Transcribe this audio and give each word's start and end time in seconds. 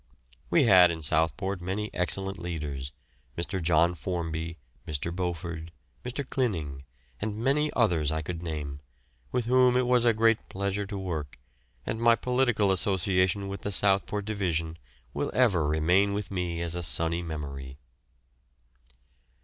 We 0.49 0.63
had 0.63 0.89
in 0.89 1.03
Southport 1.03 1.61
many 1.61 1.93
excellent 1.93 2.39
leaders, 2.39 2.91
Mr. 3.37 3.61
John 3.61 3.93
Formby, 3.93 4.57
Mr. 4.87 5.15
Beauford, 5.15 5.71
Mr. 6.03 6.27
Clinning, 6.27 6.85
and 7.19 7.37
many 7.37 7.71
others 7.73 8.11
I 8.11 8.23
could 8.23 8.41
name, 8.41 8.79
with 9.31 9.45
whom 9.45 9.77
it 9.77 9.85
was 9.85 10.03
a 10.03 10.11
great 10.11 10.49
pleasure 10.49 10.87
to 10.87 10.97
work, 10.97 11.37
and 11.85 12.01
my 12.01 12.15
political 12.15 12.71
association 12.71 13.47
with 13.47 13.61
the 13.61 13.71
Southport 13.71 14.25
Division 14.25 14.79
will 15.13 15.29
ever 15.35 15.67
remain 15.67 16.13
with 16.13 16.31
me 16.31 16.63
as 16.63 16.73
a 16.73 16.81
sunny 16.81 17.21
memory. 17.21 17.77